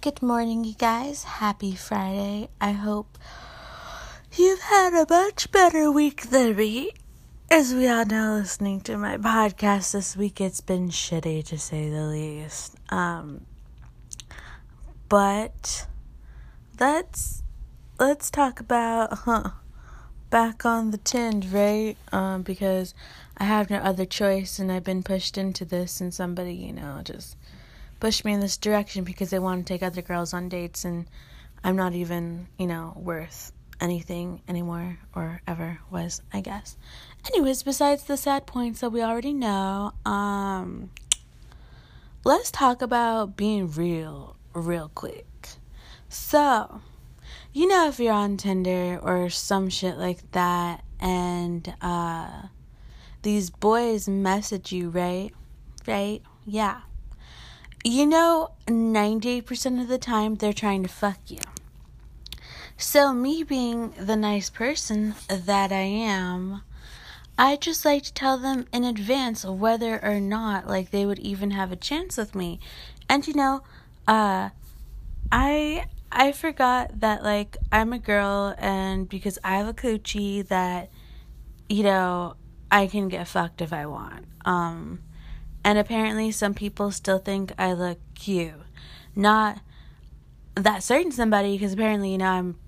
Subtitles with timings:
[0.00, 1.24] Good morning, you guys.
[1.24, 2.50] Happy Friday.
[2.60, 3.18] I hope
[4.32, 6.92] you've had a much better week than me.
[7.50, 11.90] As we all know, listening to my podcast this week, it's been shitty to say
[11.90, 12.76] the least.
[12.90, 13.44] Um,
[15.08, 15.88] but
[16.78, 17.42] let's
[17.98, 19.50] let's talk about huh,
[20.30, 21.96] back on the tind, right?
[22.12, 22.94] Um, because
[23.36, 27.00] I have no other choice, and I've been pushed into this, and somebody, you know,
[27.02, 27.36] just
[28.00, 31.06] pushed me in this direction because they want to take other girls on dates and
[31.64, 36.76] I'm not even, you know, worth anything anymore or ever was, I guess.
[37.28, 40.90] Anyways, besides the sad points that we already know, um
[42.24, 45.26] let's talk about being real real quick.
[46.08, 46.80] So,
[47.52, 52.42] you know if you're on Tinder or some shit like that and uh
[53.22, 55.32] these boys message you, right?
[55.86, 56.22] Right?
[56.44, 56.82] Yeah
[57.88, 61.38] you know, 90% of the time they're trying to fuck you.
[62.76, 66.60] So, me being the nice person that I am,
[67.38, 71.52] I just like to tell them in advance whether or not like they would even
[71.52, 72.60] have a chance with me.
[73.08, 73.62] And you know,
[74.06, 74.50] uh
[75.32, 80.90] I I forgot that like I'm a girl and because I have a coochie that
[81.68, 82.34] you know,
[82.70, 84.26] I can get fucked if I want.
[84.44, 85.00] Um
[85.68, 88.54] and apparently, some people still think I look cute.
[89.14, 89.58] Not
[90.54, 92.58] that certain somebody, because apparently, you know, I'm.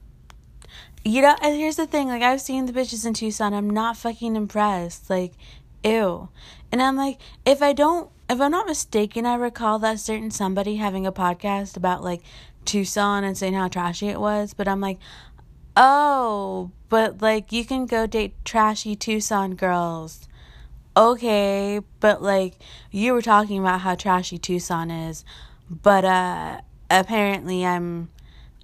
[1.03, 3.55] You know, and here's the thing like, I've seen the bitches in Tucson.
[3.55, 5.09] I'm not fucking impressed.
[5.09, 5.33] Like,
[5.83, 6.29] ew.
[6.71, 10.77] And I'm like, if I don't, if I'm not mistaken, I recall that certain somebody
[10.77, 12.21] having a podcast about like
[12.67, 14.53] Tucson and saying how trashy it was.
[14.53, 14.99] But I'm like,
[15.75, 20.29] oh, but like, you can go date trashy Tucson girls
[20.97, 22.55] okay, but like
[22.91, 25.25] you were talking about how trashy Tucson is,
[25.69, 26.61] but uh
[26.91, 28.11] apparently I'm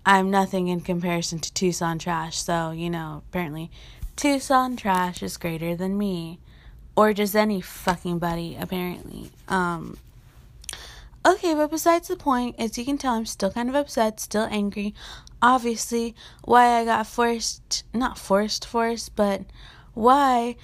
[0.05, 2.39] I'm nothing in comparison to Tucson trash.
[2.39, 3.71] So, you know, apparently
[4.17, 6.39] Tucson trash is greater than me
[6.97, 9.31] or just any fucking buddy apparently.
[9.49, 9.99] Um
[11.27, 14.47] Okay, but besides the point, as you can tell, I'm still kind of upset, still
[14.49, 14.95] angry.
[15.43, 16.15] Obviously,
[16.45, 19.43] why I got forced, not forced, forced, but
[19.93, 20.55] why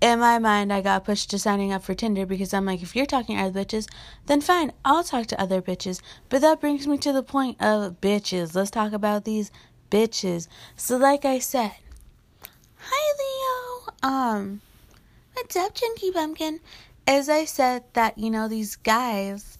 [0.00, 2.94] in my mind, I got pushed to signing up for Tinder because I'm like, if
[2.94, 3.88] you're talking to other bitches,
[4.26, 6.00] then fine, I'll talk to other bitches.
[6.28, 8.54] But that brings me to the point of bitches.
[8.54, 9.50] Let's talk about these
[9.90, 10.48] bitches.
[10.76, 11.72] So, like I said,
[12.76, 13.94] hi Leo.
[14.02, 14.60] Um,
[15.32, 16.60] what's up, Chunky Pumpkin?
[17.06, 19.58] As I said, that you know these guys,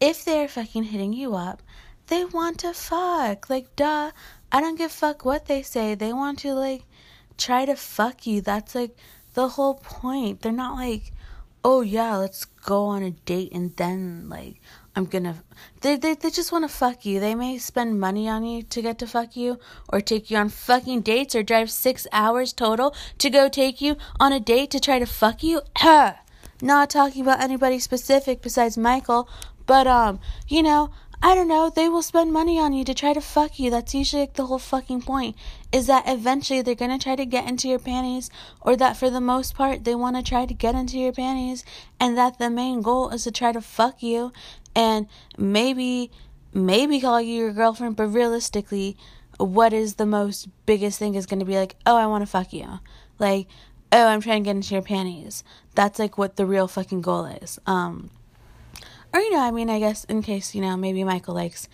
[0.00, 1.62] if they're fucking hitting you up,
[2.08, 3.48] they want to fuck.
[3.48, 4.10] Like, duh.
[4.52, 5.94] I don't give fuck what they say.
[5.94, 6.82] They want to like
[7.38, 8.40] try to fuck you.
[8.40, 8.96] That's like
[9.34, 10.42] the whole point.
[10.42, 11.12] They're not like,
[11.64, 14.60] oh yeah, let's go on a date and then like
[14.96, 15.36] I'm gonna.
[15.82, 17.20] They they they just want to fuck you.
[17.20, 19.58] They may spend money on you to get to fuck you,
[19.88, 23.96] or take you on fucking dates, or drive six hours total to go take you
[24.18, 25.62] on a date to try to fuck you.
[26.62, 29.28] Not talking about anybody specific besides Michael,
[29.64, 30.18] but um,
[30.48, 30.90] you know,
[31.22, 33.70] I don't know, they will spend money on you to try to fuck you.
[33.70, 35.36] That's usually like the whole fucking point.
[35.70, 38.30] Is that eventually they're gonna try to get into your panties,
[38.62, 41.62] or that for the most part they wanna try to get into your panties,
[41.98, 44.32] and that the main goal is to try to fuck you,
[44.74, 46.10] and maybe,
[46.54, 48.96] maybe call you your girlfriend, but realistically,
[49.36, 52.80] what is the most biggest thing is gonna be like, oh, I wanna fuck you.
[53.18, 53.46] Like,
[53.92, 55.44] oh, I'm trying to get into your panties.
[55.74, 57.58] That's like what the real fucking goal is.
[57.66, 58.10] Um,
[59.12, 61.68] or, you know, I mean, I guess in case, you know, maybe Michael likes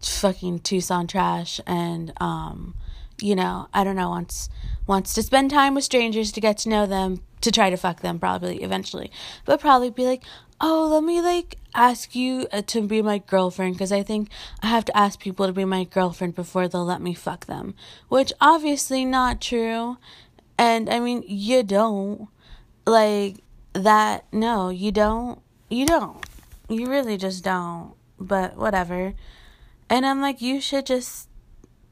[0.00, 2.74] fucking Tucson trash and, um,
[3.20, 4.48] you know, I don't know, wants
[4.86, 8.00] wants to spend time with strangers to get to know them, to try to fuck
[8.00, 9.10] them probably eventually.
[9.44, 10.22] But probably be like,
[10.60, 14.28] "Oh, let me like ask you uh, to be my girlfriend because I think
[14.62, 17.74] I have to ask people to be my girlfriend before they'll let me fuck them."
[18.08, 19.98] Which obviously not true.
[20.58, 22.28] And I mean, you don't.
[22.86, 23.42] Like
[23.72, 25.40] that no, you don't
[25.74, 26.24] you don't.
[26.68, 27.94] You really just don't.
[28.18, 29.14] But whatever.
[29.90, 31.28] And I'm like, you should just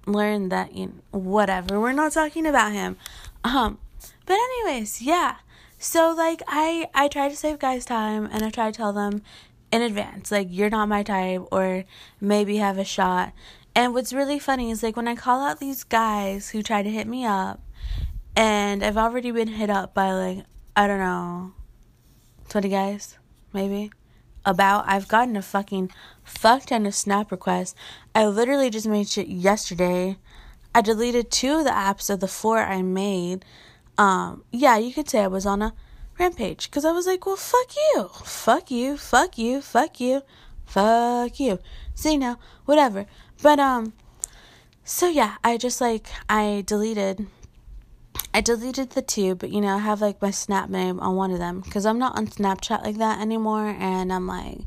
[0.07, 1.81] learn that you know, whatever.
[1.81, 2.97] We're not talking about him.
[3.45, 3.79] Um
[4.27, 5.37] but anyways, yeah.
[5.79, 9.23] So like I I try to save guys time and I try to tell them
[9.71, 11.85] in advance like you're not my type or
[12.21, 13.33] maybe have a shot.
[13.75, 16.91] And what's really funny is like when I call out these guys who try to
[16.91, 17.61] hit me up
[18.37, 20.45] and I've already been hit up by like
[20.77, 21.53] I don't know
[22.49, 23.19] 20 guys
[23.55, 23.91] maybe
[24.45, 25.91] about I've gotten a fucking
[26.25, 27.75] fuck ton of snap requests.
[28.15, 30.17] I literally just made shit yesterday.
[30.75, 33.45] I deleted two of the apps of the four I made.
[33.99, 35.75] Um, yeah, you could say I was on a
[36.19, 40.23] rampage because I was like, well, fuck you, fuck you, fuck you, fuck you.
[40.65, 41.59] fuck you.
[42.05, 43.07] You know, whatever.
[43.43, 43.93] But, um,
[44.85, 47.27] so yeah, I just like, I deleted,
[48.35, 51.31] I deleted the two, but you know, I have like my Snap name on one
[51.31, 54.61] of them because I'm not on Snapchat like that anymore, and I'm like,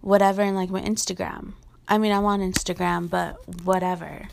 [0.00, 1.52] whatever, and like my Instagram.
[1.88, 4.28] I mean, I'm on Instagram, but whatever.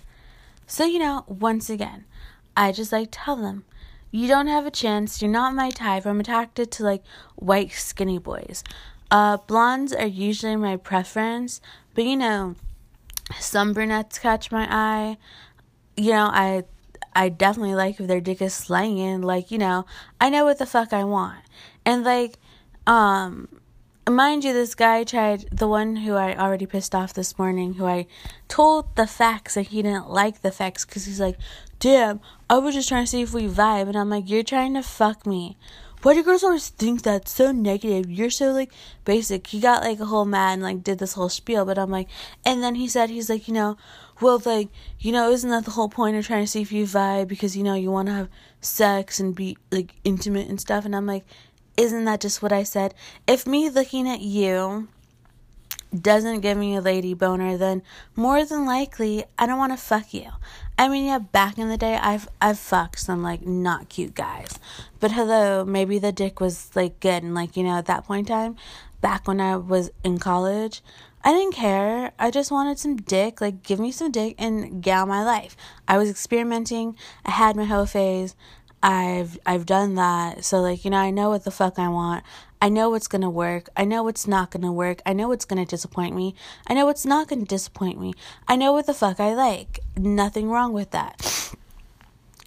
[0.65, 2.05] So, you know, once again,
[2.55, 3.65] I just like tell them,
[4.11, 7.03] you don't have a chance, you're not my type, I'm attracted to like
[7.35, 8.63] white skinny boys.
[9.11, 11.59] Uh, blondes are usually my preference,
[11.95, 12.55] but you know,
[13.39, 15.17] some brunettes catch my eye.
[15.97, 16.63] You know, I
[17.13, 19.21] I definitely like if their dick is slanging.
[19.21, 19.85] Like, you know,
[20.19, 21.39] I know what the fuck I want.
[21.85, 22.37] And like,
[22.87, 23.47] um,
[24.07, 27.85] mind you, this guy tried the one who I already pissed off this morning, who
[27.85, 28.07] I
[28.47, 31.37] told the facts and he didn't like the facts because he's like,
[31.79, 32.19] damn,
[32.49, 33.87] I was just trying to see if we vibe.
[33.87, 35.57] And I'm like, you're trying to fuck me.
[36.01, 38.09] Why do girls always think that's So negative.
[38.09, 38.71] You're so like
[39.03, 39.47] basic.
[39.47, 42.07] He got like a whole mad and like did this whole spiel, but I'm like,
[42.45, 43.77] and then he said he's like, you know,
[44.21, 44.69] well, like,
[44.99, 47.55] you know, isn't that the whole point of trying to see if you vibe because
[47.55, 48.29] you know you want to have
[48.61, 50.85] sex and be like intimate and stuff?
[50.85, 51.25] And I'm like,
[51.77, 52.93] isn't that just what I said?
[53.27, 54.89] If me looking at you
[55.97, 57.81] doesn't give me a lady boner, then
[58.15, 60.29] more than likely I don't want to fuck you.
[60.77, 64.59] I mean, yeah, back in the day, I've I've fucked some like not cute guys,
[64.99, 68.29] but hello, maybe the dick was like good, and like you know, at that point
[68.29, 68.55] in time,
[69.01, 70.81] back when I was in college,
[71.23, 72.11] I didn't care.
[72.17, 75.55] I just wanted some dick, like give me some dick and gal my life.
[75.87, 76.95] I was experimenting.
[77.25, 78.35] I had my hoe phase.
[78.81, 80.45] I've I've done that.
[80.45, 82.23] So like, you know, I know what the fuck I want.
[82.61, 83.69] I know what's to work.
[83.75, 85.01] I know what's not to work.
[85.05, 86.35] I know what's to disappoint me.
[86.67, 88.13] I know what's not to disappoint me.
[88.47, 89.79] I know what the fuck I like.
[89.97, 91.53] Nothing wrong with that.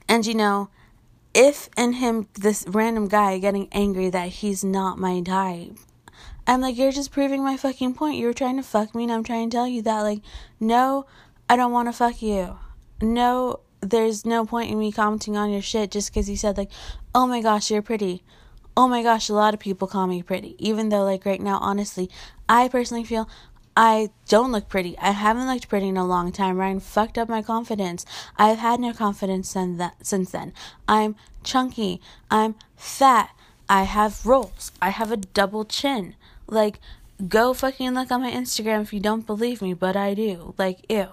[0.08, 0.68] And you know,
[1.34, 5.76] if and him this random guy getting angry that he's not my type.
[6.46, 8.18] I'm like, you're just proving my fucking point.
[8.18, 10.20] You were trying to fuck me, and I'm trying to tell you that, like,
[10.58, 11.06] no,
[11.48, 12.58] I don't want to fuck you.
[13.00, 16.70] No, there's no point in me commenting on your shit just because you said like,
[17.14, 18.22] oh my gosh, you're pretty.
[18.76, 20.54] Oh my gosh, a lot of people call me pretty.
[20.58, 22.08] Even though like right now, honestly,
[22.48, 23.28] I personally feel
[23.76, 24.96] I don't look pretty.
[24.98, 26.58] I haven't looked pretty in a long time.
[26.58, 28.06] Ryan fucked up my confidence.
[28.36, 30.52] I've had no confidence since then.
[30.86, 32.00] I'm chunky.
[32.30, 33.30] I'm fat.
[33.68, 34.72] I have rolls.
[34.80, 36.14] I have a double chin.
[36.46, 36.80] Like,
[37.28, 40.54] go fucking look on my Instagram if you don't believe me, but I do.
[40.58, 41.08] Like, ew.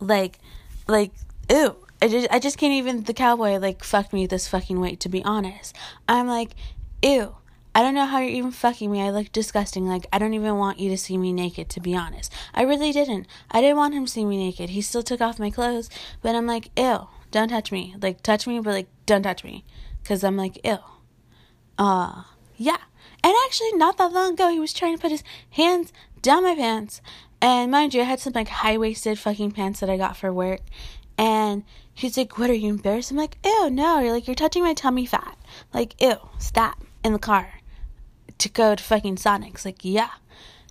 [0.00, 0.38] Like,
[0.86, 1.12] like,
[1.50, 1.76] ew.
[2.00, 5.08] I just, I just can't even, the cowboy, like, fucked me this fucking weight, to
[5.08, 5.74] be honest.
[6.08, 6.54] I'm like,
[7.02, 7.34] ew.
[7.74, 9.02] I don't know how you're even fucking me.
[9.02, 9.86] I look disgusting.
[9.86, 12.32] Like, I don't even want you to see me naked, to be honest.
[12.54, 13.26] I really didn't.
[13.50, 14.70] I didn't want him to see me naked.
[14.70, 15.88] He still took off my clothes,
[16.22, 17.94] but I'm like, ew, don't touch me.
[18.00, 19.64] Like, touch me, but, like, don't touch me.
[20.02, 20.78] Because I'm like, ew.
[21.78, 22.24] Uh,
[22.56, 22.78] yeah.
[23.22, 25.92] And actually, not that long ago, he was trying to put his hands
[26.22, 27.00] down my pants.
[27.40, 30.32] And mind you, I had some, like, high waisted fucking pants that I got for
[30.32, 30.60] work.
[31.16, 33.10] And he's like, What are you embarrassed?
[33.10, 33.98] I'm like, Ew, no.
[33.98, 35.36] You're like, You're touching my tummy fat.
[35.74, 36.82] Like, ew, stop.
[37.04, 37.54] In the car.
[38.38, 39.64] To go to fucking Sonic's.
[39.64, 40.10] Like, yeah.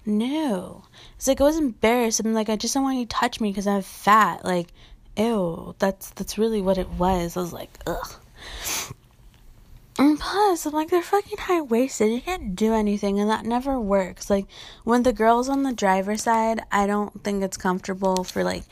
[0.06, 0.86] No.
[1.16, 2.20] It's like, I was embarrassed.
[2.20, 4.46] I'm like, I just don't want you to touch me because I'm fat.
[4.46, 4.70] Like,
[5.18, 5.76] ew.
[5.80, 7.36] That's, that's really what it was.
[7.36, 8.16] I was like, ugh.
[10.00, 12.12] And plus, I'm like, they're fucking high waisted.
[12.12, 14.30] You can't do anything, and that never works.
[14.30, 14.46] Like,
[14.84, 18.64] when the girl's on the driver's side, I don't think it's comfortable for, like,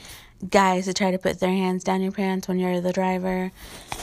[0.49, 3.51] guys to try to put their hands down your pants when you're the driver.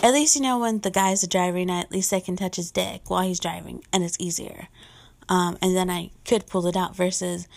[0.02, 2.56] At least you know when the guy's the driver, driving, at least I can touch
[2.56, 4.68] his dick while he's driving, and it's easier.
[5.28, 6.96] Um, and then I could pull it out.
[6.96, 7.48] Versus,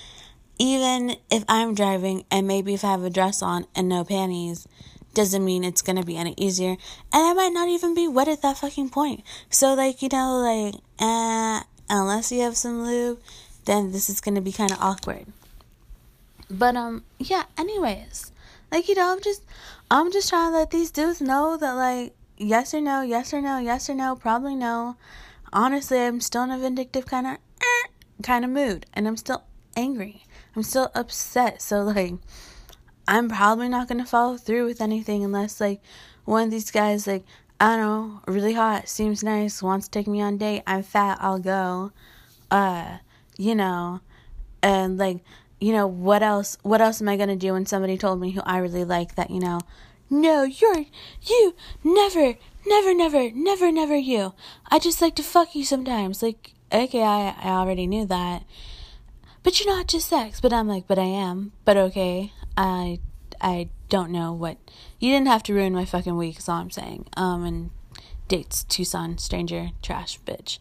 [0.59, 4.67] even if I'm driving and maybe if I have a dress on and no panties,
[5.15, 6.77] doesn't mean it's gonna be any easier.
[7.11, 9.23] And I might not even be wet at that fucking point.
[9.49, 13.19] So like you know like uh, unless you have some lube,
[13.65, 15.25] then this is gonna be kind of awkward.
[16.49, 17.45] But um yeah.
[17.57, 18.31] Anyways,
[18.71, 19.41] like, you know, I'm just
[19.89, 23.41] I'm just trying to let these dudes know that like yes or no, yes or
[23.41, 24.97] no, yes or no, probably no.
[25.53, 27.87] Honestly, I'm still in a vindictive kind of eh,
[28.23, 29.43] kind of mood and I'm still
[29.77, 30.23] angry.
[30.55, 31.61] I'm still upset.
[31.61, 32.15] So like
[33.07, 35.81] I'm probably not to follow through with anything unless like
[36.25, 37.23] one of these guys like
[37.59, 40.63] I don't know, really hot, seems nice, wants to take me on date.
[40.67, 41.93] I'm fat, I'll go.
[42.51, 42.97] Uh,
[43.37, 44.01] you know,
[44.61, 45.19] and like
[45.59, 48.41] you know, what else what else am I gonna do when somebody told me who
[48.41, 49.61] I really like that, you know,
[50.09, 50.85] no, you're
[51.21, 52.35] you never,
[52.65, 54.33] never, never, never, never you.
[54.69, 56.21] I just like to fuck you sometimes.
[56.21, 58.43] Like, okay, I I already knew that.
[59.43, 60.41] But you're not just sex.
[60.41, 61.51] But I'm like, but I am.
[61.65, 62.33] But okay.
[62.57, 62.99] I
[63.41, 64.57] I don't know what
[64.99, 67.07] you didn't have to ruin my fucking week, is all I'm saying.
[67.17, 67.71] Um and
[68.27, 70.59] dates, Tucson, stranger, trash, bitch.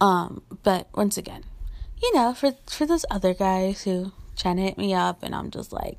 [0.00, 1.44] Um, but once again,
[2.02, 5.50] you know, for for those other guys who trying to hit me up, and I'm
[5.50, 5.98] just like,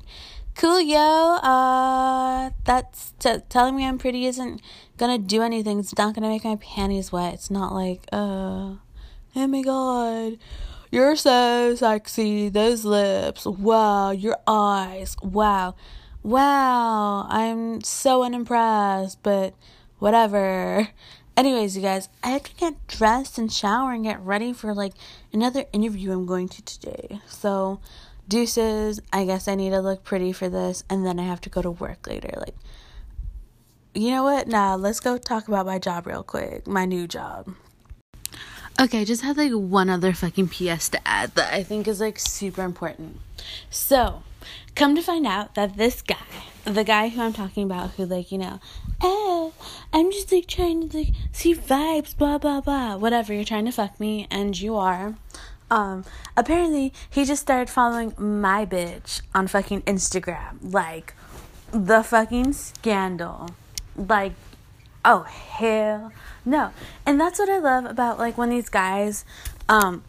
[0.54, 1.36] cool, yo.
[1.42, 4.60] Uh, that's t- telling me I'm pretty isn't
[4.96, 5.80] gonna do anything.
[5.80, 7.34] It's not gonna make my panties wet.
[7.34, 8.76] It's not like, uh,
[9.36, 10.38] oh my god,
[10.90, 12.48] you're so sexy.
[12.48, 14.10] Those lips, wow.
[14.10, 15.74] Your eyes, wow,
[16.22, 17.26] wow.
[17.28, 19.54] I'm so unimpressed, but
[19.98, 20.88] whatever.
[21.36, 24.94] Anyways, you guys, I have to get dressed and shower and get ready for like
[25.32, 27.20] another interview I'm going to today.
[27.28, 27.80] So,
[28.26, 31.50] deuces, I guess I need to look pretty for this and then I have to
[31.50, 32.32] go to work later.
[32.36, 32.56] Like,
[33.94, 34.48] you know what?
[34.48, 36.66] Nah, let's go talk about my job real quick.
[36.66, 37.54] My new job.
[38.80, 42.00] Okay, I just had like one other fucking PS to add that I think is
[42.00, 43.18] like super important.
[43.70, 44.22] So,
[44.76, 46.14] come to find out that this guy,
[46.64, 48.60] the guy who I'm talking about, who like, you know,
[49.00, 49.52] oh,
[49.92, 53.72] I'm just like trying to like see vibes, blah blah blah, whatever, you're trying to
[53.72, 55.16] fuck me, and you are.
[55.72, 56.04] Um,
[56.36, 60.58] apparently he just started following my bitch on fucking Instagram.
[60.62, 61.14] Like
[61.72, 63.50] the fucking scandal.
[63.96, 64.34] Like
[65.04, 66.12] oh hell
[66.44, 66.72] no.
[67.04, 69.24] And that's what I love about like when these guys
[69.68, 70.02] um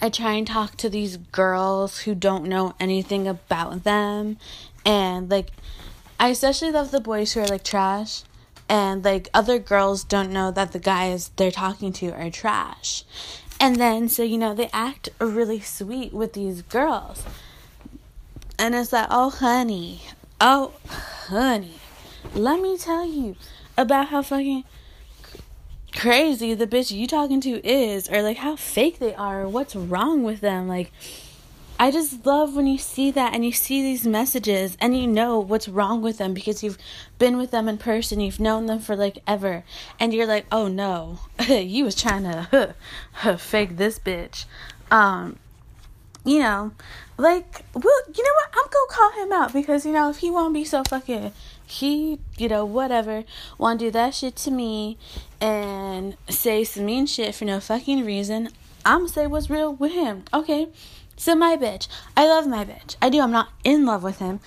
[0.00, 4.38] I try and talk to these girls who don't know anything about them
[4.84, 5.50] and like
[6.18, 8.22] I especially love the boys who are like trash
[8.68, 13.04] and like other girls don't know that the guys they're talking to are trash.
[13.58, 17.24] And then so you know they act really sweet with these girls.
[18.58, 20.02] And it's like, "Oh honey.
[20.40, 20.72] Oh
[21.28, 21.80] honey.
[22.34, 23.36] Let me tell you
[23.80, 24.64] about how fucking
[25.92, 29.74] crazy the bitch you talking to is or like how fake they are or what's
[29.74, 30.92] wrong with them like
[31.80, 35.40] I just love when you see that and you see these messages and you know
[35.40, 36.76] what's wrong with them because you've
[37.18, 39.64] been with them in person, you've known them for like ever,
[39.98, 42.74] and you're like, oh no, you was trying to
[43.38, 44.44] fake this bitch.
[44.90, 45.38] Um,
[46.22, 46.72] you know,
[47.16, 48.50] like, well, you know what?
[48.52, 51.32] I'm gonna call him out because you know if he won't be so fucking
[51.70, 53.24] he, you know, whatever,
[53.58, 54.98] want to do that shit to me
[55.40, 58.50] and say some mean shit for no fucking reason,
[58.84, 60.24] I'm gonna say what's real with him.
[60.32, 60.68] Okay,
[61.16, 61.86] so my bitch,
[62.16, 62.96] I love my bitch.
[63.02, 63.20] I do.
[63.20, 64.40] I'm not in love with him,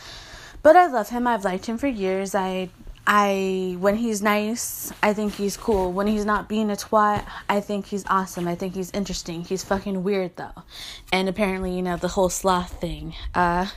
[0.62, 1.28] but I love him.
[1.28, 2.34] I've liked him for years.
[2.34, 2.70] I,
[3.06, 5.92] I, when he's nice, I think he's cool.
[5.92, 8.48] When he's not being a twat, I think he's awesome.
[8.48, 9.44] I think he's interesting.
[9.44, 10.64] He's fucking weird though,
[11.12, 13.14] and apparently, you know, the whole sloth thing.
[13.36, 13.68] Uh,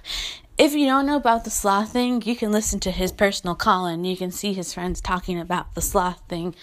[0.59, 3.87] if you don't know about the sloth thing, you can listen to his personal call
[3.87, 6.55] and you can see his friends talking about the sloth thing.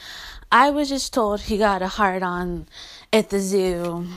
[0.51, 2.67] I was just told he got a hard on
[3.11, 4.07] at the zoo,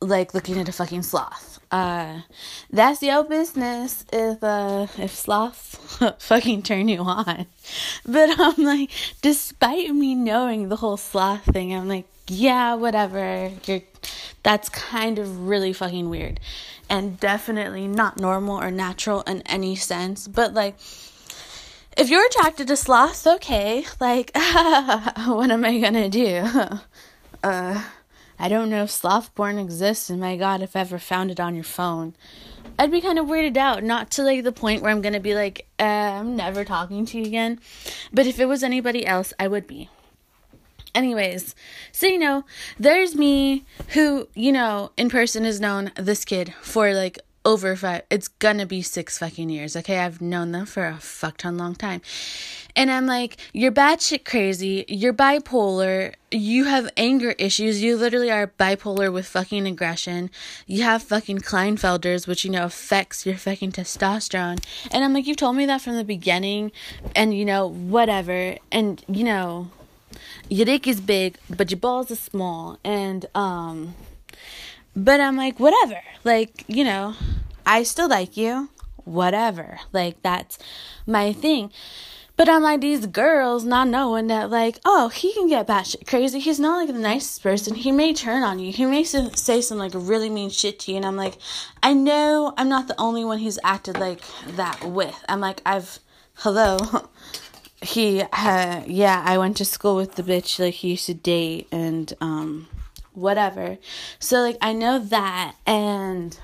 [0.00, 1.58] like looking at a fucking sloth.
[1.70, 2.20] Uh,
[2.70, 5.76] that's your business if uh if sloths
[6.18, 7.46] fucking turn you on.
[8.06, 8.90] But I'm like,
[9.22, 13.50] despite me knowing the whole sloth thing, I'm like, yeah, whatever.
[13.66, 13.82] You're
[14.42, 16.38] that's kind of really fucking weird
[16.88, 20.28] and definitely not normal or natural in any sense.
[20.28, 20.76] But like
[21.96, 23.84] if you're attracted to sloths, okay.
[24.00, 26.46] Like what am I gonna do?
[27.42, 27.84] uh
[28.38, 31.38] I don't know if sloth porn exists, and my god, if I ever found it
[31.38, 32.14] on your phone.
[32.78, 35.34] I'd be kind of weirded out, not to like the point where I'm gonna be
[35.34, 37.60] like, uh, I'm never talking to you again.
[38.12, 39.88] But if it was anybody else, I would be.
[40.94, 41.54] Anyways,
[41.90, 42.44] so you know,
[42.78, 48.02] there's me who, you know, in person has known this kid for like over five,
[48.10, 49.98] it's gonna be six fucking years, okay?
[49.98, 52.00] I've known them for a fuck ton long time.
[52.74, 58.46] And I'm like, you're batshit crazy, you're bipolar, you have anger issues, you literally are
[58.58, 60.30] bipolar with fucking aggression,
[60.66, 64.64] you have fucking Klinefelter's which, you know, affects your fucking testosterone.
[64.90, 66.72] And I'm like, you've told me that from the beginning,
[67.14, 68.56] and, you know, whatever.
[68.72, 69.70] And, you know,
[70.48, 72.78] your dick is big, but your balls are small.
[72.84, 73.94] And, um,
[74.96, 76.00] but I'm like, whatever.
[76.22, 77.14] Like, you know,
[77.66, 78.70] I still like you.
[79.04, 79.80] Whatever.
[79.92, 80.58] Like, that's
[81.06, 81.70] my thing.
[82.36, 86.40] But I'm like, these girls not knowing that, like, oh, he can get batshit crazy.
[86.40, 87.76] He's not like the nicest person.
[87.76, 88.72] He may turn on you.
[88.72, 90.96] He may say some like really mean shit to you.
[90.96, 91.38] And I'm like,
[91.80, 94.20] I know I'm not the only one he's acted like
[94.56, 95.16] that with.
[95.28, 96.00] I'm like, I've,
[96.38, 96.78] hello.
[97.84, 101.68] he uh, yeah i went to school with the bitch like he used to date
[101.70, 102.68] and um
[103.14, 103.78] whatever.
[104.18, 106.38] So like i know that and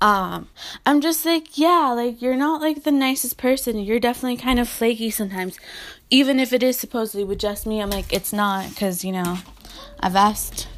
[0.00, 0.48] um
[0.84, 3.78] i'm just like yeah like you're not like the nicest person.
[3.78, 5.58] You're definitely kind of flaky sometimes.
[6.08, 9.38] Even if it is supposedly with just me i'm like it's not because you know
[10.00, 10.68] i've asked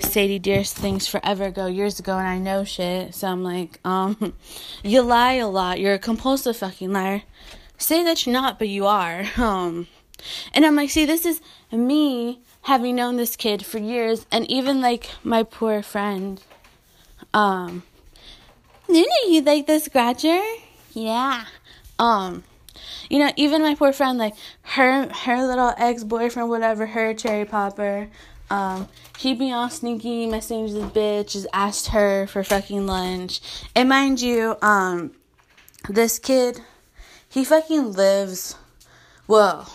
[0.00, 3.14] sadie dearest things forever ago years ago and i know shit.
[3.14, 4.34] So i'm like um
[4.84, 5.80] you lie a lot.
[5.80, 7.22] You're a compulsive fucking liar
[7.78, 9.24] say that you're not, but you are.
[9.36, 9.88] Um,
[10.54, 11.40] and I'm like, see, this is
[11.70, 16.42] me having known this kid for years, and even like my poor friend,
[17.34, 17.82] um,
[18.88, 20.40] know you like this scratcher?
[20.92, 21.44] Yeah.
[21.98, 22.44] Um,
[23.10, 27.44] you know, even my poor friend, like her her little ex boyfriend, whatever, her cherry
[27.44, 28.08] popper,
[28.50, 28.88] um,
[29.18, 33.40] he be all sneaky, messaging this bitch, just asked her for fucking lunch.
[33.74, 35.12] And mind you, um,
[35.88, 36.60] this kid,
[37.34, 38.54] he fucking lives,
[39.26, 39.68] well,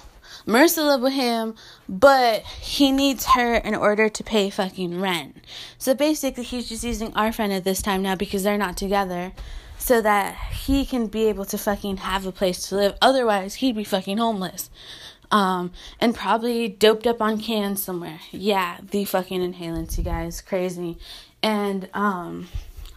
[0.47, 1.55] Marissa live with him,
[1.89, 5.35] but he needs her in order to pay fucking rent.
[5.77, 9.33] So basically, he's just using our friend at this time now because they're not together
[9.77, 12.97] so that he can be able to fucking have a place to live.
[13.01, 14.69] Otherwise, he'd be fucking homeless.
[15.29, 18.21] Um, and probably doped up on cans somewhere.
[18.31, 20.39] Yeah, the fucking inhalants, you guys.
[20.39, 20.97] Crazy.
[21.43, 22.47] And, um,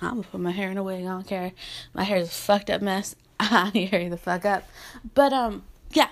[0.00, 1.04] I'm gonna put my hair in a wig.
[1.04, 1.52] I don't care.
[1.94, 3.14] My hair is a fucked up mess.
[3.74, 4.68] I hurry the fuck up.
[5.14, 6.08] But, um, yeah.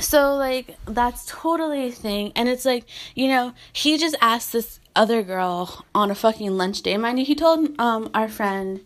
[0.00, 2.32] So, like, that's totally a thing.
[2.34, 2.84] And it's like,
[3.14, 6.96] you know, he just asked this other girl on a fucking lunch day.
[6.96, 8.80] Mind you, he told, um, our friend,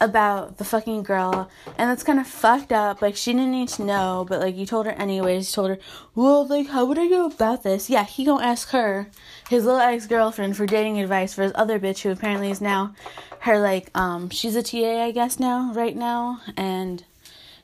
[0.00, 1.48] about the fucking girl
[1.78, 4.66] and that's kind of fucked up like she didn't need to know but like you
[4.66, 5.78] told her anyways told her
[6.14, 9.08] well like how would i go about this yeah he gonna ask her
[9.48, 12.94] his little ex-girlfriend for dating advice for his other bitch who apparently is now
[13.40, 16.40] her like um she's a ta i guess now right now.
[16.56, 17.04] And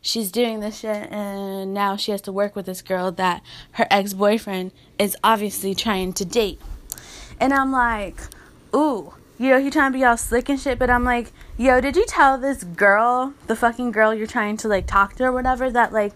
[0.00, 3.86] she's doing this shit and now she has to work with this girl that her
[3.90, 6.60] ex-boyfriend is obviously trying to date.
[7.40, 8.20] And i'm like
[8.74, 11.80] ooh you know, he trying to be all slick and shit, but I'm like, yo,
[11.80, 15.32] did you tell this girl, the fucking girl you're trying to like talk to or
[15.32, 16.12] whatever, that like,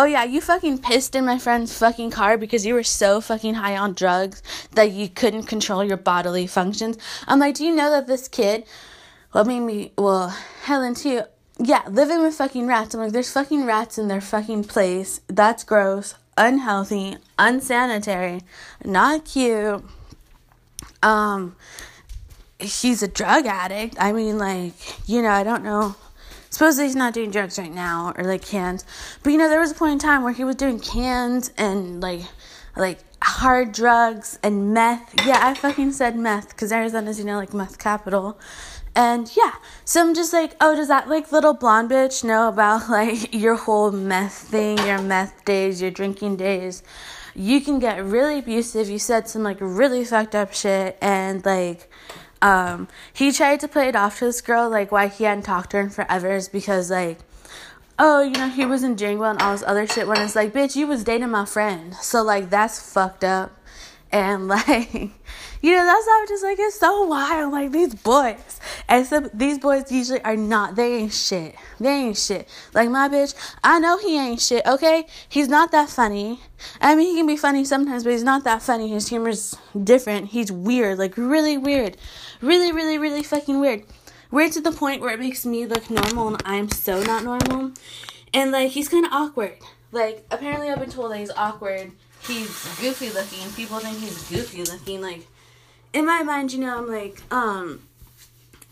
[0.00, 3.52] oh yeah, you fucking pissed in my friend's fucking car because you were so fucking
[3.52, 4.42] high on drugs
[4.72, 6.96] that you couldn't control your bodily functions?
[7.28, 8.64] I'm like, do you know that this kid,
[9.34, 11.24] well, maybe, well, Helen too,
[11.58, 12.94] yeah, living with fucking rats.
[12.94, 15.20] I'm like, there's fucking rats in their fucking place.
[15.26, 18.40] That's gross, unhealthy, unsanitary,
[18.82, 19.84] not cute.
[21.02, 21.56] Um,
[22.58, 23.96] he's a drug addict.
[24.00, 24.72] I mean, like,
[25.06, 25.94] you know, I don't know.
[26.50, 28.84] Supposedly he's not doing drugs right now or like cans.
[29.22, 32.00] But you know, there was a point in time where he was doing cans and
[32.02, 32.22] like
[32.76, 35.14] like hard drugs and meth.
[35.26, 38.38] Yeah, I fucking said meth because Arizona's, you know, like meth capital.
[38.96, 42.88] And yeah, so I'm just like, oh, does that like little blonde bitch know about
[42.90, 46.82] like your whole meth thing, your meth days, your drinking days?
[47.34, 48.88] You can get really abusive.
[48.88, 51.89] You said some like really fucked up shit, and like
[52.42, 55.70] um, he tried to play it off to this girl, like why he hadn't talked
[55.70, 57.18] to her in forever is because like,
[57.98, 60.06] oh, you know, he wasn't doing well and all this other shit.
[60.06, 63.52] When it's like, bitch, you was dating my friend, so like that's fucked up,
[64.12, 65.10] and like.
[65.62, 67.52] You know, that's how just like it's so wild.
[67.52, 70.74] Like these boys, And except these boys usually are not.
[70.74, 71.54] They ain't shit.
[71.78, 72.48] They ain't shit.
[72.72, 74.64] Like my bitch, I know he ain't shit.
[74.64, 76.40] Okay, he's not that funny.
[76.80, 78.88] I mean, he can be funny sometimes, but he's not that funny.
[78.88, 80.28] His humor's different.
[80.28, 81.98] He's weird, like really weird.
[82.40, 83.84] Really, really, really fucking weird.
[84.30, 87.72] Weird to the point where it makes me look normal and I'm so not normal.
[88.32, 89.58] And like he's kind of awkward.
[89.92, 91.92] Like apparently I've been told that he's awkward.
[92.22, 92.48] He's
[92.80, 93.50] goofy looking.
[93.52, 95.00] People think he's goofy looking.
[95.00, 95.26] Like
[95.92, 97.80] in my mind, you know, I'm like, um,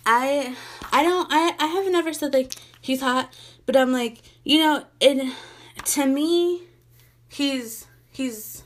[0.06, 0.56] I,
[0.92, 3.34] I don't, I, I haven't ever said like he's hot,
[3.66, 5.34] but I'm like, you know, it,
[5.84, 6.62] to me,
[7.28, 8.62] he's, he's,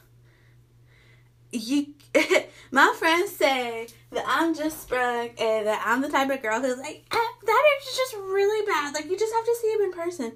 [1.50, 1.94] you,
[2.70, 6.78] my friends say that I'm just sprung and that I'm the type of girl who's
[6.78, 7.16] like, eh,
[7.46, 8.94] that is just really bad.
[8.94, 10.32] Like, you just have to see him in person.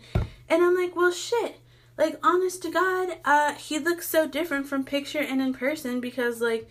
[0.49, 1.61] And I'm like, well, shit.
[2.07, 6.41] Like, honest to God, uh, he looks so different from picture and in person because,
[6.41, 6.69] like,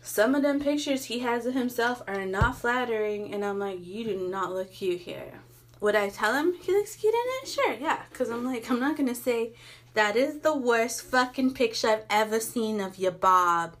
[0.00, 3.34] some of them pictures he has of himself are not flattering.
[3.34, 5.40] And I'm like, you do not look cute here.
[5.80, 7.48] Would I tell him he looks cute in it?
[7.48, 8.02] Sure, yeah.
[8.10, 9.52] Because I'm like, I'm not to say
[9.94, 13.76] that is the worst fucking picture I've ever seen of you, Bob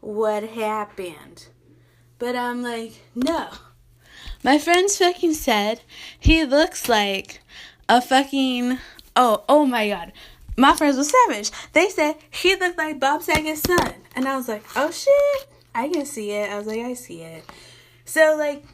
[0.00, 1.46] what happened.
[2.18, 3.48] But I'm like, no.
[4.42, 5.82] My friends fucking said
[6.18, 7.40] he looks like
[7.88, 8.78] a fucking
[9.16, 10.12] oh oh my god.
[10.56, 11.50] My friends were savage.
[11.72, 13.94] They said he looked like Bob Saget's son.
[14.14, 15.48] And I was like, oh shit.
[15.74, 16.50] I can see it.
[16.50, 17.44] I was like, I see it.
[18.04, 18.64] So like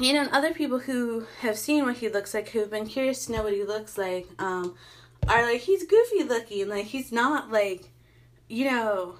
[0.00, 3.26] you know, and other people who have seen what he looks like, who've been curious
[3.26, 4.74] to know what he looks like, um,
[5.28, 6.68] are like, he's goofy looking.
[6.68, 7.84] Like, he's not like,
[8.48, 9.16] you know,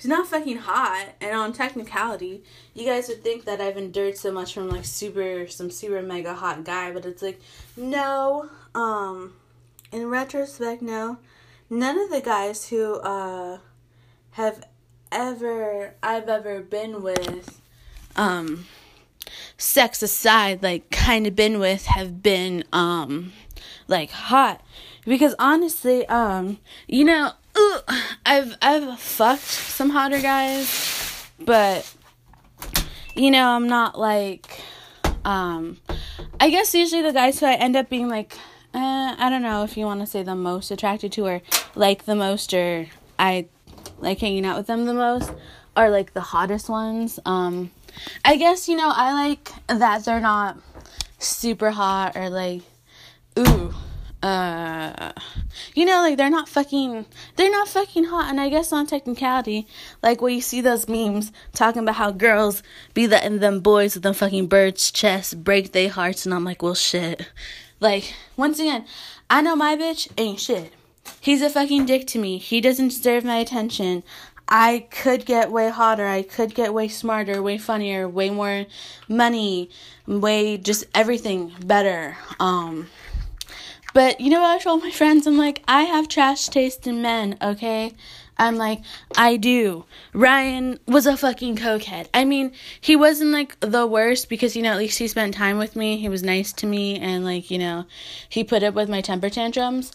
[0.00, 2.42] he's not fucking hot and on technicality
[2.72, 6.32] you guys would think that i've endured so much from like super some super mega
[6.32, 7.38] hot guy but it's like
[7.76, 9.34] no um
[9.92, 11.18] in retrospect now,
[11.68, 13.58] none of the guys who uh
[14.32, 14.64] have
[15.12, 17.60] ever i've ever been with
[18.14, 18.64] um
[19.58, 23.32] sex aside like kind of been with have been um
[23.88, 24.60] like hot.
[25.04, 27.32] Because honestly um you know
[28.24, 31.92] I've I've fucked some hotter guys, but
[33.16, 34.60] you know, I'm not like
[35.24, 35.78] Um,
[36.40, 38.36] I guess usually the guys who I end up being like,
[38.74, 41.42] uh, I don't know if you want to say the most attracted to or
[41.74, 42.86] like the most or
[43.18, 43.46] I
[43.98, 45.32] like hanging out with them the most
[45.76, 47.18] are like the hottest ones.
[47.24, 47.70] Um,
[48.24, 50.58] I guess you know I like that they're not
[51.18, 52.62] super hot or like
[53.38, 53.74] ooh
[54.22, 55.12] uh
[55.74, 57.06] you know like they're not fucking
[57.36, 59.66] they're not fucking hot and i guess on technicality
[60.02, 64.02] like when you see those memes talking about how girls be letting them boys with
[64.02, 67.30] them fucking birds chests break their hearts and i'm like well shit
[67.80, 68.84] like once again
[69.28, 70.72] i know my bitch ain't shit
[71.20, 74.02] he's a fucking dick to me he doesn't deserve my attention
[74.52, 78.66] I could get way hotter, I could get way smarter, way funnier, way more
[79.08, 79.70] money,
[80.08, 82.16] way just everything better.
[82.40, 82.88] Um
[83.92, 85.26] but you know what I told my friends?
[85.26, 87.92] I'm like, I have trash taste in men, okay?
[88.40, 88.80] I'm like,
[89.18, 89.84] I do.
[90.14, 92.08] Ryan was a fucking cokehead.
[92.14, 95.58] I mean, he wasn't like the worst because, you know, at least he spent time
[95.58, 95.98] with me.
[95.98, 97.84] He was nice to me and, like, you know,
[98.30, 99.92] he put up with my temper tantrums.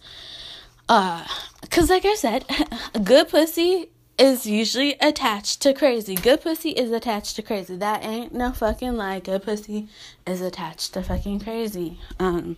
[0.88, 1.25] Uh,
[1.71, 2.45] cause like I said,
[3.03, 6.13] good pussy is usually attached to crazy.
[6.13, 7.75] Good pussy is attached to crazy.
[7.75, 9.21] That ain't no fucking lie.
[9.21, 9.88] Good pussy
[10.27, 11.97] is attached to fucking crazy.
[12.19, 12.58] Um,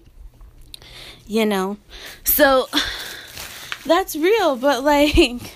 [1.26, 1.78] you know,
[2.26, 2.67] so
[3.86, 4.58] that's real.
[4.58, 5.54] But like,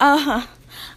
[0.00, 0.46] uh, huh.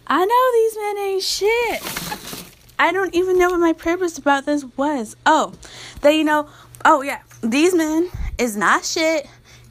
[0.07, 2.53] I know these men ain't shit.
[2.79, 5.15] I don't even know what my purpose about this was.
[5.25, 5.53] Oh,
[6.01, 6.47] they, you know,
[6.85, 9.27] oh yeah, these men is not shit,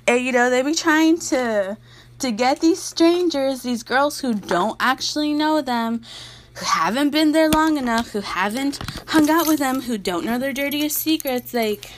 [0.06, 1.76] and you know they be trying to
[2.18, 6.02] to get these strangers, these girls who don't actually know them,
[6.54, 10.38] who haven't been there long enough, who haven't hung out with them, who don't know
[10.38, 11.52] their dirtiest secrets.
[11.52, 11.90] Like,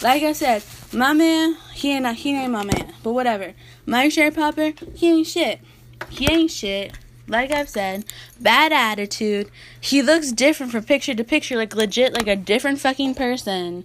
[0.00, 3.54] like I said, my man, he ain't he ain't my man, but whatever.
[3.84, 5.60] My shirt popper, he ain't shit.
[6.08, 6.92] He ain't shit.
[7.26, 8.04] Like I've said,
[8.40, 9.50] bad attitude.
[9.80, 13.84] He looks different from picture to picture, like legit, like a different fucking person.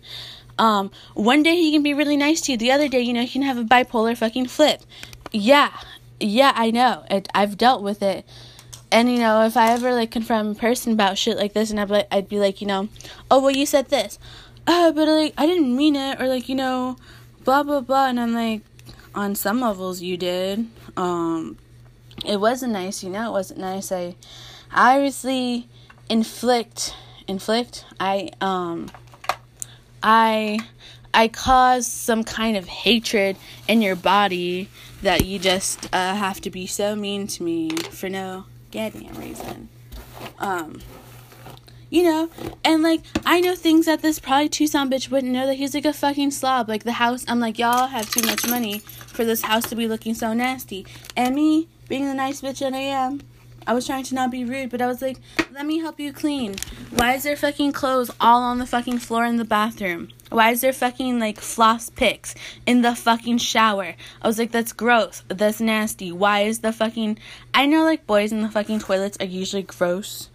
[0.58, 2.58] Um, one day he can be really nice to you.
[2.58, 4.84] The other day, you know, he can have a bipolar fucking flip
[5.34, 5.71] yeah,
[6.19, 7.04] yeah, I know.
[7.10, 8.26] It, I've dealt with it.
[8.91, 11.80] And you know, if I ever like confront a person about shit like this, and
[11.80, 12.88] I'd be like, I'd be like, you know,
[13.30, 14.19] oh well, you said this,
[14.67, 16.97] uh, but like I didn't mean it, or like you know,
[17.43, 18.62] blah blah blah, and I'm like,
[19.15, 20.67] on some levels you did.
[20.95, 21.58] Um,
[22.25, 23.91] it wasn't nice, you know, it wasn't nice.
[23.91, 24.15] I,
[24.71, 25.67] I obviously
[26.09, 26.95] inflict,
[27.27, 27.86] inflict.
[27.99, 28.91] I um,
[30.01, 30.59] I,
[31.13, 34.69] I cause some kind of hatred in your body
[35.01, 39.69] that you just uh, have to be so mean to me for no goddamn reason.
[40.39, 40.81] Um,
[41.89, 42.29] you know,
[42.65, 45.86] and like I know things that this probably Tucson bitch wouldn't know that he's like
[45.86, 46.67] a fucking slob.
[46.67, 49.88] Like the house, I'm like y'all have too much money for this house to be
[49.88, 50.88] looking so nasty.
[51.15, 53.22] And me being the nice bitch that I am,
[53.65, 55.17] I was trying to not be rude, but I was like,
[55.54, 56.56] let me help you clean.
[56.91, 60.10] Why is there fucking clothes all on the fucking floor in the bathroom?
[60.30, 63.96] Why is there fucking like floss picks in the fucking shower?
[64.22, 65.24] I was like, that's gross.
[65.28, 66.12] That's nasty.
[66.12, 67.17] Why is the fucking.
[67.54, 70.30] I know like boys in the fucking toilets are usually gross,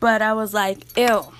[0.00, 1.32] but I was like, ew.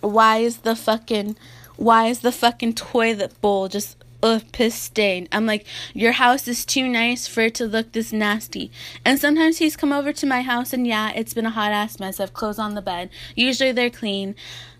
[0.00, 1.36] Why is the fucking.
[1.76, 5.28] Why is the fucking toilet bowl just ugh, piss stained.
[5.32, 8.70] I'm like, your house is too nice for it to look this nasty.
[9.04, 11.98] And sometimes he's come over to my house and yeah, it's been a hot ass
[11.98, 12.20] mess.
[12.20, 13.10] I've clothes on the bed.
[13.34, 14.34] Usually they're clean.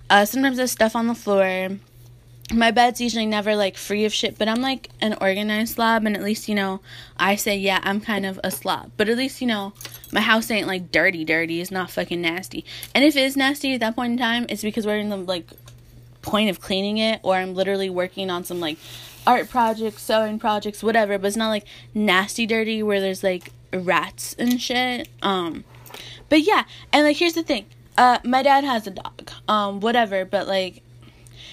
[0.08, 1.70] Uh, sometimes there's stuff on the floor.
[2.52, 6.14] My bed's usually never like free of shit, but I'm like an organized slob, and
[6.14, 6.80] at least you know
[7.16, 8.90] I say yeah I'm kind of a slob.
[8.98, 9.72] But at least you know
[10.12, 11.62] my house ain't like dirty, dirty.
[11.62, 12.66] It's not fucking nasty.
[12.94, 15.16] And if it is nasty at that point in time, it's because we're in the
[15.16, 15.46] like
[16.20, 18.76] point of cleaning it, or I'm literally working on some like
[19.26, 24.34] art projects, sewing projects, whatever, but it's not like nasty dirty where there's like rats
[24.38, 25.08] and shit.
[25.22, 25.64] Um
[26.28, 27.66] but yeah, and like here's the thing.
[27.96, 29.30] Uh my dad has a dog.
[29.48, 30.82] Um whatever, but like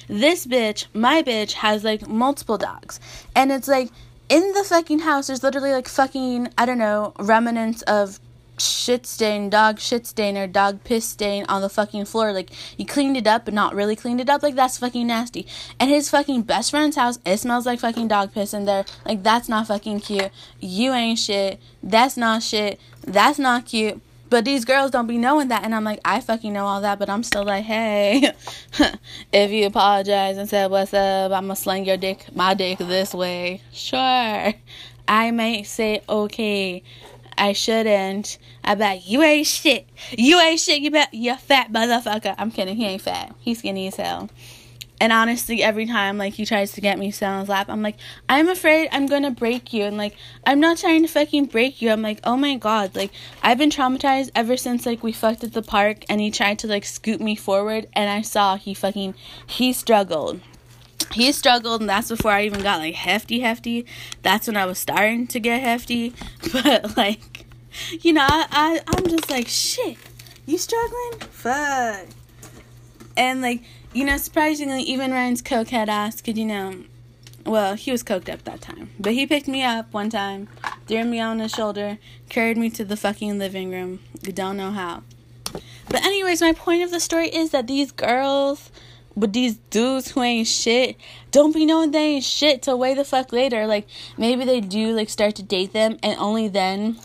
[0.07, 2.99] this bitch, my bitch has like multiple dogs.
[3.35, 3.89] And it's like
[4.27, 8.19] in the fucking house there's literally like fucking I don't know, remnants of
[8.61, 12.33] shit stain, dog shit stain, or dog piss stain on the fucking floor.
[12.33, 14.43] Like, you cleaned it up, but not really cleaned it up.
[14.43, 15.47] Like, that's fucking nasty.
[15.79, 18.85] And his fucking best friend's house, it smells like fucking dog piss in there.
[19.05, 20.29] Like, that's not fucking cute.
[20.59, 21.59] You ain't shit.
[21.83, 22.79] That's not shit.
[23.01, 24.01] That's not cute.
[24.29, 25.63] But these girls don't be knowing that.
[25.63, 28.31] And I'm like, I fucking know all that, but I'm still like, hey,
[29.33, 33.13] if you apologize and said, what's up, I'm gonna sling your dick, my dick this
[33.13, 33.61] way.
[33.73, 34.53] Sure.
[35.07, 36.83] I might say, okay
[37.39, 38.37] I shouldn't.
[38.63, 39.87] I bet you ain't shit.
[40.17, 40.81] You ain't shit.
[40.81, 42.35] You bet you fat motherfucker.
[42.37, 42.75] I'm kidding.
[42.75, 43.33] He ain't fat.
[43.39, 44.29] He's skinny as hell.
[45.01, 47.81] And honestly, every time like he tries to get me sit on his lap, I'm
[47.81, 47.95] like,
[48.27, 49.85] I'm afraid I'm gonna break you.
[49.85, 51.89] And like, I'm not trying to fucking break you.
[51.89, 55.53] I'm like, oh my god, like I've been traumatized ever since like we fucked at
[55.53, 59.15] the park and he tried to like scoot me forward and I saw he fucking
[59.47, 60.41] he struggled.
[61.11, 63.85] He struggled and that's before I even got like hefty hefty.
[64.21, 66.13] That's when I was starting to get hefty.
[66.53, 67.45] But like
[68.01, 69.97] you know, I, I I'm just like shit.
[70.45, 71.19] You struggling?
[71.31, 72.07] Fuck.
[73.17, 76.83] And like you know, surprisingly, even Ryan's cokehead asked could, you know,
[77.45, 78.91] well, he was coked up that time.
[78.99, 80.47] But he picked me up one time,
[80.87, 81.97] threw me on his shoulder,
[82.29, 83.99] carried me to the fucking living room.
[84.21, 85.03] You don't know how.
[85.89, 88.69] But, anyways, my point of the story is that these girls
[89.19, 90.97] with these dudes who ain't shit
[91.31, 93.67] don't be knowing they ain't shit till way the fuck later.
[93.67, 96.97] Like, maybe they do, like, start to date them, and only then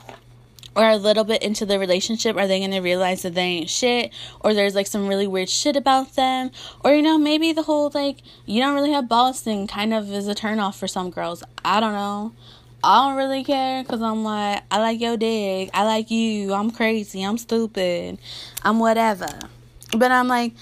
[0.76, 3.70] or a little bit into the relationship are they going to realize that they ain't
[3.70, 6.50] shit or there's like some really weird shit about them.
[6.84, 10.10] Or you know maybe the whole like you don't really have balls thing kind of
[10.10, 11.44] is a turn off for some girls.
[11.64, 12.32] I don't know.
[12.82, 15.70] I don't really care because i'm like i like your dick.
[15.72, 16.52] I like you.
[16.52, 17.22] I'm crazy.
[17.22, 18.18] I'm stupid.
[18.62, 19.30] I'm whatever.
[19.96, 20.52] But i'm like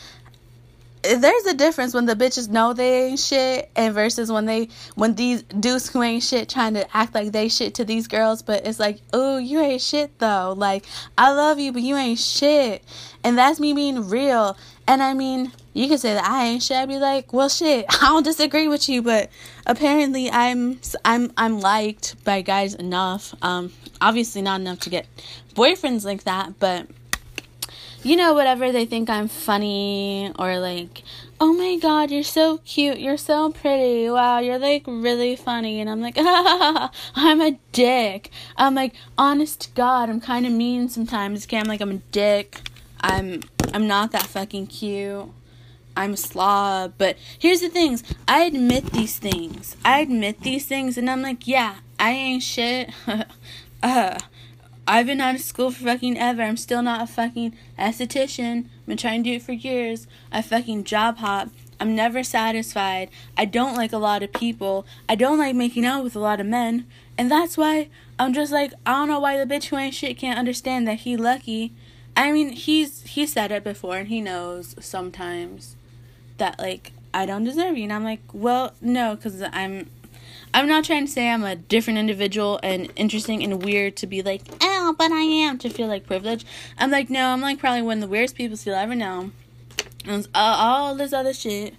[1.03, 5.15] there's a difference when the bitches know they ain't shit and versus when they when
[5.15, 8.65] these dudes who ain't shit trying to act like they shit to these girls but
[8.67, 10.55] it's like oh you ain't shit though.
[10.57, 10.85] Like
[11.19, 12.85] i love you but you ain't shit.
[13.25, 14.57] And that's me being real.
[14.87, 16.77] And i mean you can say that i ain't shit.
[16.77, 19.29] I'd be like well shit i don't disagree with you but
[19.67, 23.35] apparently i'm i'm i'm liked by guys enough.
[23.43, 25.07] Um obviously not enough to get
[25.55, 26.87] boyfriends like that but
[28.03, 31.03] you know, whatever they think I'm funny or like,
[31.41, 35.81] oh my god, you're so cute, you're so pretty, wow, you're like really funny.
[35.81, 38.31] And I'm like, ah, I'm a dick.
[38.57, 41.47] I'm like, honest God, I'm kind of mean sometimes.
[41.47, 42.61] Okay, I'm like, I'm a dick.
[43.01, 45.29] I'm, I'm not that fucking cute.
[45.97, 46.95] I'm a slob.
[46.99, 49.77] But here's the things I admit these things.
[49.85, 52.91] I admit these things, and I'm like, yeah, I ain't shit.
[53.83, 54.19] uh,
[54.87, 56.43] I've been out of school for fucking ever.
[56.43, 58.65] I'm still not a fucking esthetician.
[58.65, 60.07] I've been trying to do it for years.
[60.33, 61.51] I fucking job hop.
[61.79, 63.09] I'm never satisfied.
[63.37, 64.87] I don't like a lot of people.
[65.09, 66.87] I don't like making out with a lot of men.
[67.17, 70.19] And that's why I'm just like, I don't know why the bitch who ain't shit
[70.19, 71.73] can't understand that he lucky.
[72.17, 75.77] I mean, he's he said it before and he knows sometimes
[76.39, 77.85] that like I don't deserve you.
[77.85, 79.91] And I'm like, well, no, cuz I'm
[80.55, 84.23] I'm not trying to say I'm a different individual and interesting and weird to be
[84.23, 86.47] like, oh, but I am to feel like privileged.
[86.79, 89.31] I'm like, no, I'm like probably one of the weirdest people you'll ever know.
[90.05, 91.75] And all this other shit.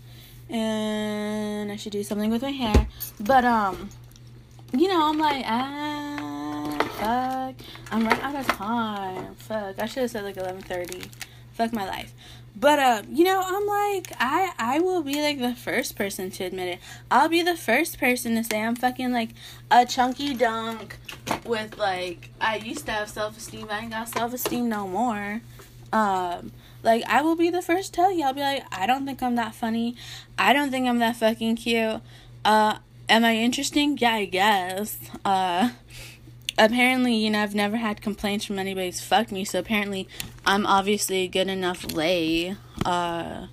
[0.50, 2.88] And I should do something with my hair.
[3.20, 3.90] But, um,
[4.72, 7.68] you know, I'm like, ah, fuck.
[7.92, 9.36] I'm running out of time.
[9.36, 9.80] Fuck.
[9.80, 11.10] I should have said like 11.30.
[11.54, 12.14] Fuck my life.
[12.56, 16.44] But uh, you know, I'm like I I will be like the first person to
[16.44, 16.80] admit it.
[17.10, 19.30] I'll be the first person to say I'm fucking like
[19.72, 20.98] a chunky dunk
[21.46, 23.68] with like I used to have self-esteem.
[23.70, 25.42] I ain't got self-esteem no more.
[25.92, 26.52] Um
[26.84, 28.24] like I will be the first to tell you.
[28.24, 29.96] I'll be like I don't think I'm that funny.
[30.38, 32.02] I don't think I'm that fucking cute.
[32.46, 32.78] Uh
[33.10, 33.98] am I interesting?
[33.98, 35.00] Yeah, I guess.
[35.26, 35.72] Uh
[36.58, 40.08] apparently, you know, I've never had complaints from anybody's fucked me, so apparently
[40.46, 42.56] I'm obviously good enough lay.
[42.86, 43.48] Uh,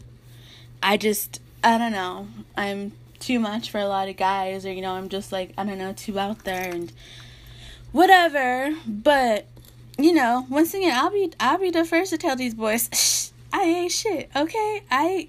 [0.82, 2.28] I just, I don't know.
[2.56, 5.64] I'm too much for a lot of guys, or, you know, I'm just like, I
[5.64, 6.92] don't know, too out there and
[7.92, 8.74] whatever.
[8.86, 9.46] But,
[9.98, 13.62] you know, once again, I'll be, I'll be the first to tell these boys, I
[13.62, 14.82] ain't shit, okay?
[14.90, 15.28] I,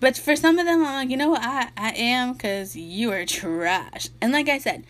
[0.00, 3.12] but for some of them, I'm like, you know what, I, I am, because you
[3.12, 4.08] are trash.
[4.20, 4.84] And like I said,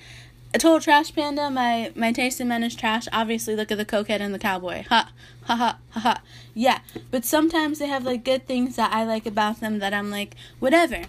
[0.52, 1.50] a total trash panda.
[1.50, 3.06] My my taste in men is trash.
[3.12, 4.84] Obviously, look at the cokehead and the cowboy.
[4.88, 5.10] Ha
[5.44, 6.22] ha ha ha ha.
[6.54, 10.10] Yeah, but sometimes they have like good things that I like about them that I'm
[10.10, 11.02] like whatever.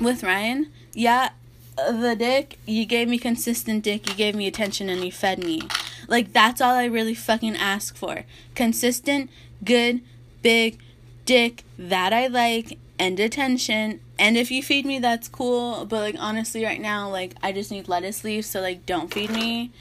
[0.00, 1.30] With Ryan, yeah,
[1.76, 2.58] the dick.
[2.66, 4.08] You gave me consistent dick.
[4.08, 5.62] You gave me attention and you fed me.
[6.08, 8.24] Like that's all I really fucking ask for.
[8.54, 9.30] Consistent,
[9.64, 10.00] good,
[10.42, 10.78] big
[11.24, 13.98] dick that I like and attention.
[14.16, 15.84] And if you feed me, that's cool.
[15.86, 19.30] But like honestly, right now, like I just need lettuce leaves, so like don't feed
[19.30, 19.72] me.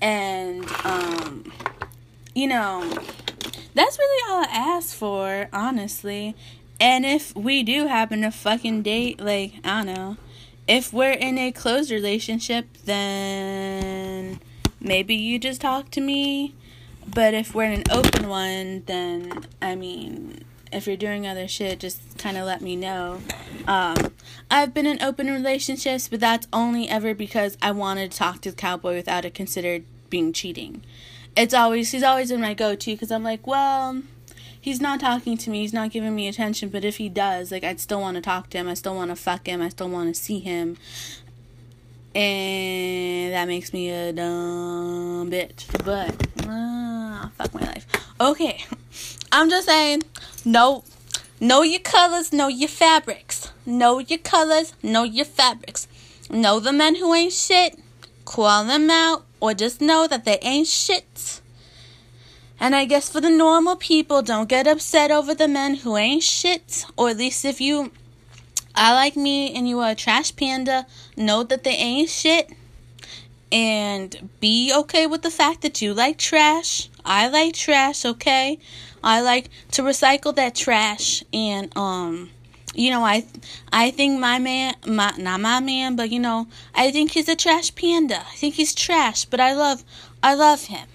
[0.00, 1.52] And um,
[2.34, 2.80] you know,
[3.74, 6.34] that's really all I ask for, honestly.
[6.80, 10.16] And if we do happen to fucking date, like I don't know,
[10.66, 14.40] if we're in a closed relationship, then
[14.80, 16.54] maybe you just talk to me.
[17.06, 21.80] But if we're in an open one, then I mean, if you're doing other shit,
[21.80, 23.20] just kind of let me know.
[23.66, 24.12] Um,
[24.50, 28.50] I've been in open relationships, but that's only ever because I wanted to talk to
[28.50, 30.82] the cowboy without it considered being cheating.
[31.36, 34.02] It's always he's always been my go-to because I'm like, well,
[34.60, 37.64] he's not talking to me, he's not giving me attention, but if he does, like
[37.64, 39.88] I'd still want to talk to him, I still want to fuck him, I still
[39.88, 40.76] want to see him.
[42.12, 45.66] And that makes me a dumb bitch.
[45.84, 46.10] But
[46.48, 47.86] uh, fuck my life.
[48.20, 48.64] Okay.
[49.32, 50.02] I'm just saying,
[50.44, 50.84] no
[51.40, 53.50] know your colors, know your fabrics.
[53.64, 55.86] Know your colors, know your fabrics.
[56.28, 57.78] Know the men who ain't shit,
[58.24, 61.40] call them out, or just know that they ain't shit.
[62.60, 66.22] And I guess for the normal people, don't get upset over the men who ain't
[66.22, 66.84] shit.
[66.96, 67.90] Or at least if you
[68.76, 72.50] are like me and you are a trash panda, know that they ain't shit.
[73.50, 76.89] And be okay with the fact that you like trash.
[77.04, 78.58] I like trash, okay?
[79.02, 82.30] I like to recycle that trash and um
[82.74, 83.24] you know, I
[83.72, 87.36] I think my man, my not my man, but you know, I think he's a
[87.36, 88.20] trash panda.
[88.20, 89.84] I think he's trash, but I love
[90.22, 90.86] I love him.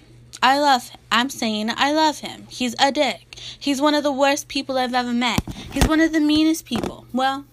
[0.42, 1.00] I love him.
[1.10, 2.46] I'm saying I love him.
[2.48, 3.38] He's a dick.
[3.58, 5.42] He's one of the worst people I've ever met.
[5.72, 7.06] He's one of the meanest people.
[7.12, 7.44] Well,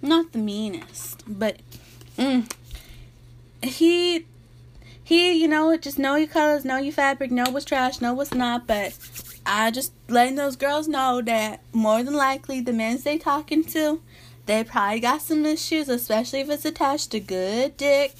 [0.00, 1.56] not the meanest, but
[2.16, 2.50] mm,
[3.62, 4.26] he
[5.12, 8.32] he, you know, just know your colors, know your fabric, know what's trash, know what's
[8.32, 8.96] not, but
[9.44, 14.00] I just letting those girls know that more than likely the men they talking to,
[14.46, 18.14] they probably got some issues, especially if it's attached to good dick.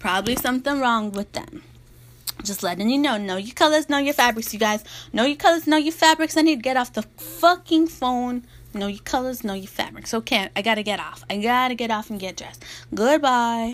[0.00, 1.62] Probably something wrong with them.
[2.42, 3.16] Just letting you know.
[3.16, 4.82] Know your colors, know your fabrics, you guys.
[5.12, 6.36] Know your colors, know your fabrics.
[6.36, 8.44] I need to get off the fucking phone.
[8.74, 10.12] Know your colors, know your fabrics.
[10.12, 11.24] Okay, I gotta get off.
[11.30, 12.64] I gotta get off and get dressed.
[12.92, 13.62] Goodbye.